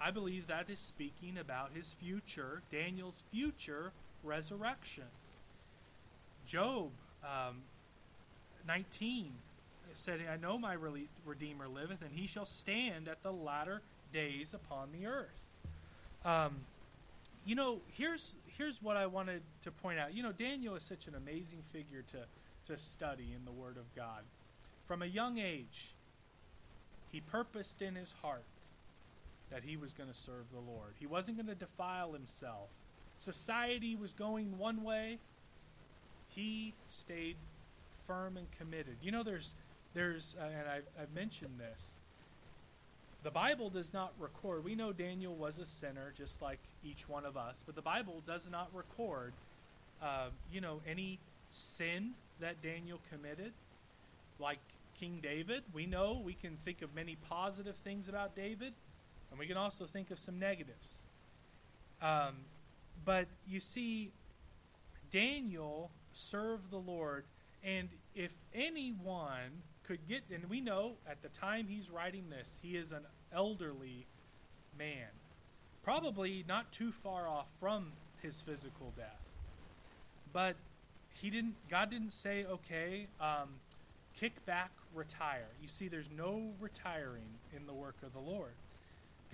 [0.00, 3.92] I believe that is speaking about his future, Daniel's future
[4.22, 5.04] resurrection.
[6.46, 6.90] Job
[7.24, 7.62] um,
[8.66, 9.32] 19
[9.94, 10.76] said, I know my
[11.24, 13.82] Redeemer liveth, and he shall stand at the latter
[14.12, 15.28] days upon the earth.
[16.24, 16.56] Um,
[17.46, 20.12] you know, here's here's what I wanted to point out.
[20.12, 22.18] You know, Daniel is such an amazing figure to
[22.66, 24.22] to study in the Word of God.
[24.86, 25.94] From a young age,
[27.12, 28.42] he purposed in his heart
[29.50, 30.94] that he was going to serve the Lord.
[30.98, 32.68] He wasn't going to defile himself.
[33.16, 35.18] Society was going one way.
[36.28, 37.36] He stayed
[38.06, 38.96] firm and committed.
[39.02, 39.54] You know, there's
[39.94, 41.96] there's uh, and I've, I've mentioned this
[43.26, 44.62] the Bible does not record.
[44.62, 48.22] We know Daniel was a sinner, just like each one of us, but the Bible
[48.24, 49.32] does not record,
[50.00, 51.18] uh, you know, any
[51.50, 53.52] sin that Daniel committed.
[54.38, 54.60] Like
[55.00, 58.74] King David, we know we can think of many positive things about David,
[59.30, 61.02] and we can also think of some negatives.
[62.00, 62.36] Um,
[63.04, 64.10] but you see,
[65.10, 67.24] Daniel served the Lord,
[67.64, 72.76] and if anyone could get, and we know at the time he's writing this, he
[72.76, 73.02] is an
[73.32, 74.06] elderly
[74.78, 75.08] man,
[75.82, 79.20] probably not too far off from his physical death.
[80.32, 80.56] But
[81.14, 81.54] he didn't.
[81.70, 83.48] God didn't say, "Okay, um,
[84.14, 88.52] kick back, retire." You see, there's no retiring in the work of the Lord.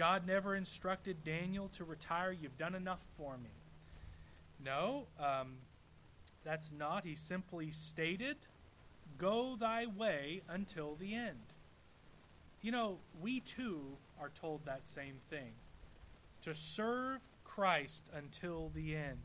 [0.02, 2.32] God never instructed Daniel to retire.
[2.32, 3.50] You've done enough for me.
[4.64, 5.52] No, um,
[6.44, 7.04] that's not.
[7.04, 8.36] He simply stated,
[9.16, 11.54] Go thy way until the end.
[12.62, 13.80] You know, we too
[14.20, 15.52] are told that same thing
[16.42, 19.20] to serve Christ until the end.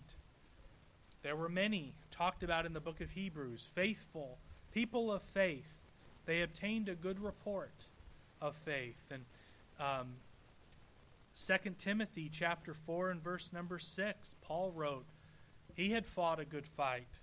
[1.23, 4.37] There were many talked about in the book of Hebrews, faithful,
[4.75, 5.73] people of faith.
[6.27, 7.87] They obtained a good report
[8.39, 9.01] of faith.
[9.09, 9.25] And
[9.79, 10.09] um,
[11.45, 15.05] 2 Timothy chapter 4 and verse number 6, Paul wrote,
[15.75, 17.19] He had fought a good fight,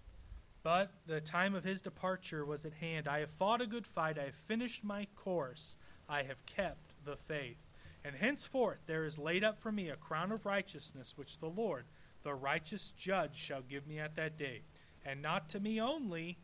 [0.63, 3.09] but the time of his departure was at hand.
[3.09, 5.77] I have fought a good fight, I have finished my course.
[6.09, 7.57] I have kept the faith.
[8.05, 11.87] And henceforth there is laid up for me a crown of righteousness, which the Lord,
[12.23, 14.63] the righteous judge, shall give me at that day.
[15.05, 16.39] And not to me only,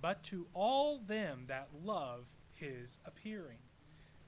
[0.00, 3.58] but to all them that love his appearing.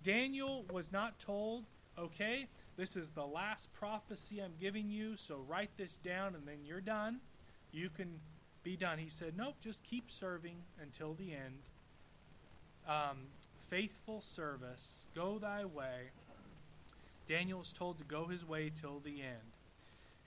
[0.03, 1.67] Daniel was not told,
[1.99, 6.59] okay, this is the last prophecy I'm giving you, so write this down and then
[6.65, 7.21] you're done.
[7.73, 8.21] You can
[8.63, 8.99] be done.
[8.99, 11.63] He said, nope, just keep serving until the end.
[12.89, 13.19] Um,
[13.71, 16.11] faithful service, go thy way.
[17.29, 19.57] Daniel is told to go his way till the end.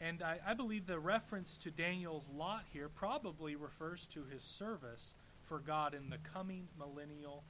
[0.02, 5.16] And I, I, believe the reference to Daniel's lot here probably refers to his service
[5.48, 7.44] for God in the coming millennial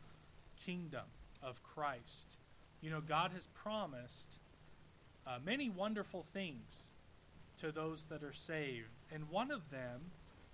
[0.65, 1.05] kingdom
[1.43, 2.37] of Christ.
[2.81, 4.37] You know, God has promised
[5.27, 6.91] uh, many wonderful things
[7.57, 8.87] to those that are saved.
[9.13, 10.01] And one of them,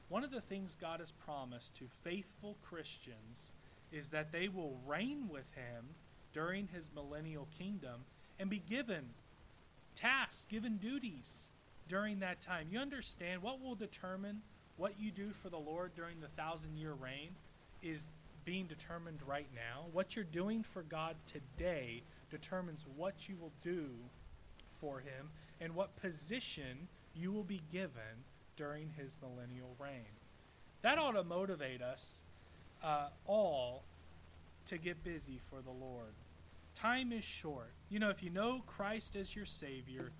[0.09, 3.51] one of the things God has promised to faithful Christians
[3.91, 5.86] is that they will reign with him
[6.34, 8.05] during his millennial kingdom
[8.39, 9.05] and be given
[9.95, 11.49] tasks, given duties
[11.88, 12.67] during that time.
[12.71, 14.41] You understand what will determine
[14.78, 17.36] what you do for the Lord during the thousand year reign
[17.82, 18.07] is
[18.43, 19.86] being determined right now.
[19.91, 23.89] What you're doing for God today determines what you will do
[24.80, 25.30] for him
[25.61, 28.23] and what position you will be given
[28.57, 30.05] during his millennial reign.
[30.82, 32.21] That ought to motivate us
[32.84, 33.84] uh, all
[34.67, 36.13] to get busy for the Lord.
[36.76, 37.71] Time is short.
[37.89, 40.11] You know, if you know Christ as your Savior,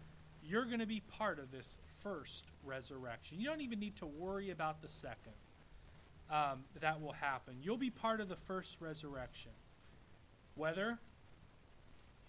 [0.44, 3.40] you're going to be part of this first resurrection.
[3.40, 5.34] You don't even need to worry about the second
[6.32, 7.56] um, that will happen.
[7.62, 9.52] You'll be part of the first resurrection.
[10.56, 11.00] Whether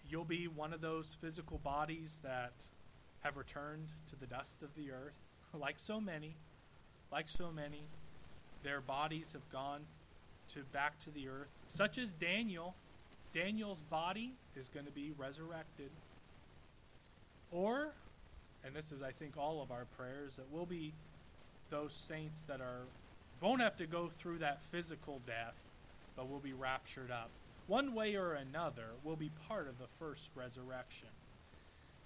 [0.09, 2.53] you'll be one of those physical bodies that
[3.21, 5.15] have returned to the dust of the earth,
[5.53, 6.35] like so many,
[7.11, 7.83] like so many,
[8.63, 9.81] their bodies have gone
[10.53, 12.75] to back to the earth, such as Daniel.
[13.33, 15.89] Daniel's body is going to be resurrected.
[17.51, 17.89] Or,
[18.65, 20.93] and this is, I think, all of our prayers, that we'll be
[21.69, 22.85] those saints that are
[23.41, 25.55] won't have to go through that physical death,
[26.15, 27.29] but will be raptured up.
[27.67, 31.09] One way or another, will be part of the first resurrection.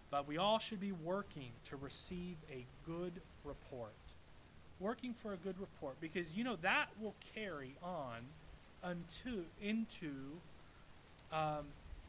[0.10, 3.14] But we all should be working to receive a good
[3.46, 3.94] report
[4.82, 8.18] working for a good report because you know that will carry on
[8.84, 10.12] unto into
[11.32, 11.66] um,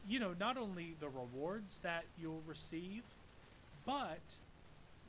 [0.09, 3.03] you know not only the rewards that you'll receive
[3.85, 4.19] but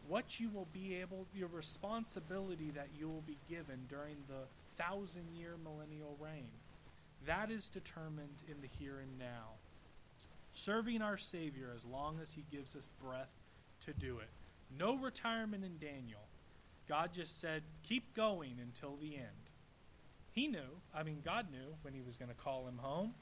[0.08, 5.24] what you will be able your responsibility that you will be given during the thousand
[5.36, 6.50] year millennial reign
[7.26, 9.56] that is determined in the here and now
[10.52, 13.32] serving our savior as long as he gives us breath
[13.84, 14.30] to do it
[14.76, 16.28] no retirement in daniel
[16.88, 19.50] God just said, keep going until the end.
[20.32, 20.80] he knew.
[20.94, 23.14] I mean, God knew when he was going to call him home.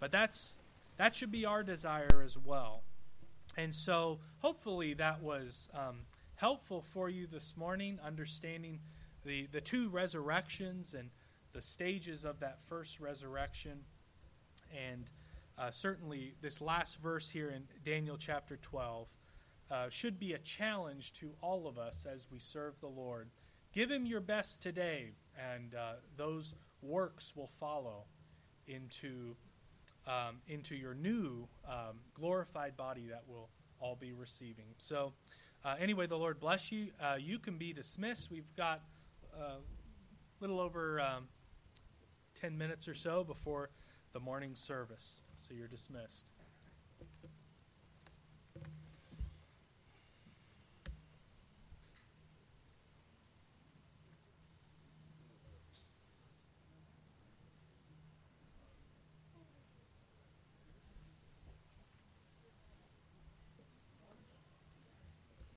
[0.00, 0.58] But that's
[0.96, 2.82] that should be our desire as well.
[3.56, 6.00] And so, hopefully, that was um,
[6.34, 8.80] helpful for you this morning, understanding
[9.24, 11.10] the, the two resurrections and
[11.52, 13.84] the stages of that first resurrection.
[14.74, 15.10] And
[15.58, 19.08] uh, certainly, this last verse here in Daniel chapter 12
[19.70, 23.30] uh, should be a challenge to all of us as we serve the Lord.
[23.72, 25.12] Give Him your best today,
[25.54, 28.04] and uh, those works will follow
[28.66, 29.36] into,
[30.06, 33.48] um, into your new um, glorified body that we'll
[33.80, 34.66] all be receiving.
[34.78, 35.12] So,
[35.64, 36.88] uh, anyway, the Lord bless you.
[37.02, 38.30] Uh, you can be dismissed.
[38.30, 38.82] We've got
[39.36, 39.54] a uh,
[40.40, 41.28] little over um,
[42.36, 43.70] 10 minutes or so before
[44.12, 45.20] the morning service.
[45.36, 46.30] So you're dismissed.